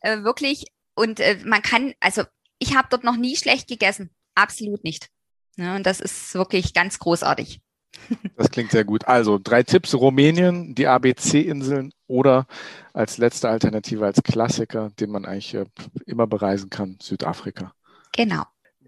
äh, 0.00 0.22
wirklich. 0.22 0.64
Und 0.94 1.20
äh, 1.20 1.38
man 1.44 1.62
kann, 1.62 1.94
also 2.00 2.22
ich 2.58 2.76
habe 2.76 2.88
dort 2.90 3.04
noch 3.04 3.16
nie 3.16 3.36
schlecht 3.36 3.68
gegessen. 3.68 4.10
Absolut 4.34 4.84
nicht. 4.84 5.08
Ja, 5.56 5.76
und 5.76 5.86
das 5.86 6.00
ist 6.00 6.34
wirklich 6.34 6.74
ganz 6.74 6.98
großartig. 6.98 7.60
Das 8.36 8.50
klingt 8.50 8.72
sehr 8.72 8.84
gut. 8.84 9.06
Also 9.06 9.38
drei 9.42 9.62
Tipps: 9.62 9.94
Rumänien, 9.94 10.74
die 10.74 10.88
ABC-Inseln 10.88 11.92
oder 12.08 12.46
als 12.92 13.18
letzte 13.18 13.48
Alternative, 13.48 14.04
als 14.04 14.22
Klassiker, 14.24 14.90
den 14.98 15.10
man 15.10 15.24
eigentlich 15.24 15.54
äh, 15.54 15.66
immer 16.04 16.26
bereisen 16.26 16.70
kann, 16.70 16.98
Südafrika. 17.00 17.72
Genau. 18.12 18.42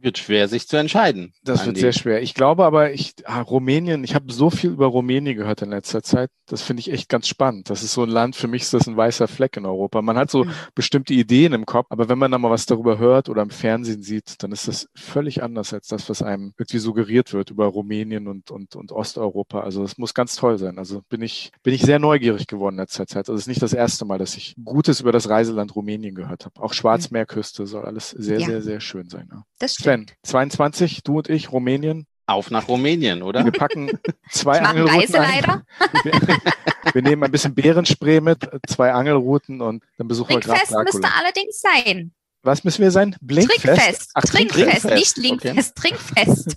Wird 0.07 0.19
schwer, 0.19 0.47
sich 0.47 0.69
zu 0.69 0.77
entscheiden. 0.77 1.33
Das 1.43 1.67
wird 1.67 1.79
sehr 1.79 1.93
schwer. 1.93 2.23
Ich 2.23 2.35
glaube 2.35 2.65
aber, 2.65 2.93
ich, 2.93 3.15
ah, 3.25 3.41
Rumänien, 3.41 4.05
ich 4.05 4.15
habe 4.15 4.33
so 4.33 4.51
viel 4.51 4.71
über 4.71 4.87
Rumänien 4.87 5.37
gehört 5.37 5.63
in 5.63 5.71
letzter 5.71 6.01
Zeit. 6.01 6.31
Das 6.47 6.63
finde 6.63 6.79
ich 6.79 6.93
echt 6.93 7.09
ganz 7.09 7.27
spannend. 7.27 7.71
Das 7.71 7.83
ist 7.83 7.93
so 7.93 8.05
ein 8.05 8.09
Land, 8.09 8.37
für 8.37 8.47
mich 8.47 8.63
ist 8.63 8.73
das 8.73 8.87
ein 8.87 8.97
weißer 8.97 9.27
Fleck 9.27 9.57
in 9.57 9.67
Europa. 9.67 10.01
Man 10.03 10.17
hat 10.17 10.31
so 10.31 10.45
mhm. 10.45 10.53
bestimmte 10.77 11.13
Ideen 11.13 11.55
im 11.55 11.67
Kopf, 11.67 11.89
aber 11.91 12.09
wenn 12.09 12.19
man 12.19 12.31
dann 12.31 12.41
mal 12.41 12.53
was 12.53 12.67
darüber 12.67 12.99
hört 12.99 13.29
oder 13.29 13.43
im 13.43 13.51
Fernsehen 13.51 14.01
sieht, 14.01 14.45
dann 14.45 14.53
ist 14.53 14.69
das 14.69 14.89
völlig 14.95 15.43
anders 15.43 15.73
als 15.73 15.89
das, 15.89 16.09
was 16.09 16.23
einem 16.23 16.53
irgendwie 16.57 16.79
suggeriert 16.79 17.33
wird 17.33 17.51
über 17.51 17.67
Rumänien 17.67 18.29
und, 18.29 18.53
und, 18.53 18.77
und 18.77 18.93
Osteuropa. 18.93 19.63
Also 19.63 19.83
das 19.83 19.99
muss 19.99 20.15
ganz 20.15 20.37
toll 20.37 20.57
sein. 20.57 20.79
Also 20.79 21.03
bin 21.09 21.21
ich, 21.21 21.51
bin 21.65 21.75
ich 21.75 21.83
sehr 21.83 21.99
neugierig 21.99 22.47
geworden 22.47 22.77
in 22.77 22.83
letzter 22.83 23.09
Zeit. 23.09 23.29
Also 23.29 23.35
es 23.35 23.41
ist 23.41 23.49
nicht 23.49 23.63
das 23.63 23.73
erste 23.73 24.05
Mal, 24.05 24.19
dass 24.19 24.37
ich 24.37 24.55
Gutes 24.63 25.01
über 25.01 25.11
das 25.11 25.29
Reiseland 25.29 25.75
Rumänien 25.75 26.15
gehört 26.15 26.45
habe. 26.45 26.63
Auch 26.63 26.75
Schwarzmeerküste 26.75 27.67
soll 27.67 27.85
alles 27.85 28.11
sehr, 28.11 28.39
ja. 28.39 28.47
sehr, 28.47 28.63
sehr 28.63 28.81
schön 28.81 29.09
sein. 29.09 29.29
Ja. 29.33 29.43
Das 29.59 29.73
stimmt. 29.73 29.96
Sven, 29.96 29.96
22, 30.23 31.03
du 31.03 31.19
und 31.19 31.29
ich, 31.29 31.53
Rumänien. 31.53 32.07
Auf 32.29 32.51
nach 32.51 32.67
Rumänien, 32.67 33.23
oder? 33.23 33.45
Wir 33.45 33.53
packen 33.53 33.99
zwei 34.31 34.61
Angelrouten 34.61 35.15
ein. 35.15 35.63
Wir, 36.03 36.13
wir, 36.95 37.03
nehmen 37.03 37.23
ein 37.23 37.31
bisschen 37.31 37.55
Beerenspray 37.55 38.21
mit, 38.21 38.49
zwei 38.67 38.93
Angelrouten 38.93 39.61
und 39.61 39.85
dann 39.97 40.09
besuchen 40.09 40.41
Trinkfest 40.41 40.71
wir 40.71 40.77
Grad 40.77 40.93
müsste 40.93 41.09
allerdings 41.15 41.61
sein. 41.61 42.13
Was 42.43 42.65
müssen 42.65 42.83
wir 42.83 42.91
sein? 42.91 43.17
Blinkfest? 43.21 43.63
Trinkfest. 43.63 44.11
Ach, 44.15 44.23
Trinkfest, 44.23 44.83
Trinkfest. 44.83 44.95
nicht 44.95 45.17
Linkfest, 45.17 45.75
okay. 45.77 45.89
Trinkfest. 45.89 46.55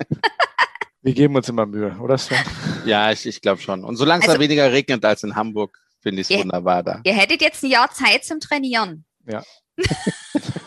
wir 1.02 1.14
geben 1.14 1.36
uns 1.36 1.50
immer 1.50 1.66
Mühe, 1.66 1.96
oder 2.00 2.18
Sven? 2.18 2.38
Ja, 2.86 3.12
ich, 3.12 3.26
ich 3.26 3.42
glaube 3.42 3.62
schon. 3.62 3.84
Und 3.84 3.96
solange 3.96 4.22
es 4.24 4.28
also, 4.28 4.38
da 4.38 4.44
weniger 4.44 4.72
regnet 4.72 5.06
als 5.06 5.24
in 5.24 5.36
Hamburg, 5.36 5.80
finde 6.00 6.22
ich 6.22 6.32
es 6.32 6.38
wunderbar 6.38 6.84
da. 6.84 7.02
Ihr 7.04 7.14
hättet 7.14 7.42
jetzt 7.42 7.64
ein 7.64 7.70
Jahr 7.70 7.92
Zeit 7.92 8.24
zum 8.24 8.40
Trainieren. 8.40 9.06
Ja. 9.28 9.44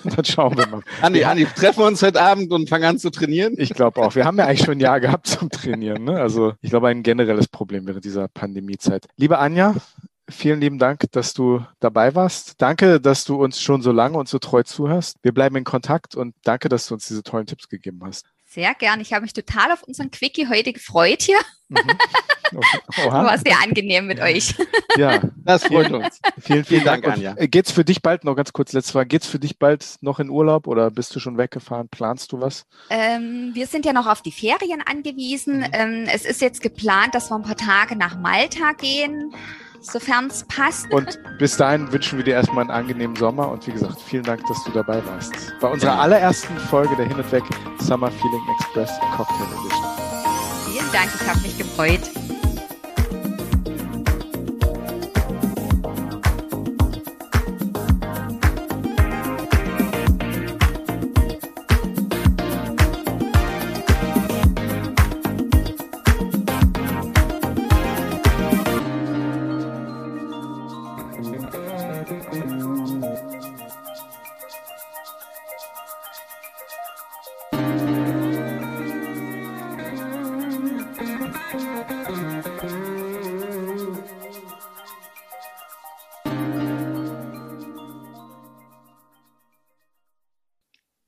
Dann 0.16 0.25
schauen 0.25 0.56
wir 0.56 0.66
mal. 0.66 0.82
Andi. 1.00 1.25
Andi, 1.25 1.47
treffen 1.47 1.80
wir 1.80 1.87
uns 1.87 2.02
heute 2.02 2.21
Abend 2.21 2.52
und 2.52 2.68
fangen 2.68 2.85
an 2.85 2.99
zu 2.99 3.11
trainieren? 3.11 3.54
Ich 3.56 3.75
glaube 3.75 4.00
auch. 4.02 4.14
Wir 4.14 4.25
haben 4.25 4.38
ja 4.38 4.47
eigentlich 4.47 4.64
schon 4.64 4.76
ein 4.76 4.80
Jahr 4.80 5.00
gehabt 5.00 5.26
zum 5.26 5.50
Trainieren. 5.50 6.04
Ne? 6.04 6.21
Also 6.21 6.54
ich 6.61 6.71
glaube, 6.71 6.88
ein 6.88 7.02
generelles 7.02 7.49
Problem 7.49 7.87
während 7.87 8.04
dieser 8.04 8.28
Pandemiezeit. 8.28 9.06
Liebe 9.16 9.38
Anja, 9.38 9.75
vielen 10.28 10.61
lieben 10.61 10.78
Dank, 10.78 11.04
dass 11.12 11.35
du 11.35 11.64
dabei 11.80 12.14
warst. 12.14 12.61
Danke, 12.61 13.00
dass 13.00 13.25
du 13.25 13.37
uns 13.37 13.61
schon 13.61 13.82
so 13.82 13.92
lange 13.92 14.18
und 14.18 14.28
so 14.28 14.38
treu 14.38 14.62
zuhörst. 14.62 15.16
Wir 15.23 15.32
bleiben 15.32 15.56
in 15.56 15.64
Kontakt 15.64 16.16
und 16.16 16.35
danke, 16.44 16.68
dass 16.68 16.87
du 16.87 16.94
uns 16.94 17.06
diese 17.06 17.23
tollen 17.23 17.47
Tipps 17.47 17.68
gegeben 17.68 18.00
hast. 18.04 18.26
Sehr 18.52 18.75
gern. 18.75 19.00
Ich 19.00 19.14
habe 19.14 19.23
mich 19.23 19.32
total 19.32 19.73
auf 19.73 19.82
unseren 19.82 20.11
Quickie 20.11 20.47
heute 20.47 20.75
gefreut 20.75 21.23
hier. 21.23 21.38
Mhm. 21.71 21.78
Oha. 23.06 23.25
War 23.25 23.38
sehr 23.38 23.59
angenehm 23.62 24.06
mit 24.06 24.21
euch. 24.21 24.54
Ja, 24.99 25.23
das 25.37 25.64
freut 25.64 25.90
uns. 25.90 26.21
Vielen, 26.38 26.66
vielen 26.66 26.85
Dank, 26.85 27.09
Anja. 27.09 27.35
Äh, 27.38 27.49
geht's 27.49 27.71
für 27.71 27.82
dich 27.82 28.02
bald 28.02 28.25
noch 28.25 28.37
ganz 28.37 28.52
kurz 28.52 28.75
letzte 28.75 28.92
Frage? 28.92 29.06
Geht's 29.06 29.26
für 29.26 29.38
dich 29.38 29.59
bald 29.59 29.97
noch 30.02 30.21
in 30.21 30.28
Urlaub 30.28 30.66
oder 30.66 30.90
bist 30.90 31.16
du 31.16 31.18
schon 31.18 31.38
weggefahren? 31.38 31.88
Planst 31.88 32.32
du 32.32 32.42
was? 32.42 32.66
Ähm, 32.90 33.52
wir 33.54 33.66
sind 33.66 33.87
ja 33.87 33.94
noch 33.94 34.06
auf 34.06 34.21
die 34.21 34.32
Ferien 34.32 34.82
angewiesen. 34.82 35.61
Mhm. 35.61 35.71
Ähm, 35.73 36.04
es 36.12 36.26
ist 36.26 36.42
jetzt 36.42 36.61
geplant, 36.61 37.14
dass 37.14 37.30
wir 37.30 37.37
ein 37.37 37.42
paar 37.42 37.56
Tage 37.56 37.97
nach 37.97 38.18
Malta 38.18 38.73
gehen 38.73 39.32
sofern 39.82 40.28
es 40.28 40.44
passt. 40.44 40.90
Und 40.92 41.18
bis 41.38 41.56
dahin 41.56 41.92
wünschen 41.92 42.18
wir 42.18 42.24
dir 42.24 42.34
erstmal 42.34 42.62
einen 42.62 42.70
angenehmen 42.70 43.16
Sommer 43.16 43.50
und 43.50 43.66
wie 43.66 43.72
gesagt, 43.72 44.00
vielen 44.00 44.24
Dank, 44.24 44.46
dass 44.46 44.64
du 44.64 44.70
dabei 44.72 45.04
warst. 45.06 45.32
Bei 45.60 45.68
unserer 45.68 45.98
allerersten 46.00 46.56
Folge 46.56 46.94
der 46.96 47.06
Hin 47.06 47.16
und 47.16 47.30
Weg 47.32 47.44
Summer 47.80 48.10
Feeling 48.10 48.42
Express 48.58 48.90
Cocktail 49.16 49.46
Edition. 49.60 49.84
Vielen 50.70 50.92
Dank, 50.92 51.10
ich 51.14 51.28
habe 51.28 51.40
mich 51.40 51.58
gefreut. 51.58 52.22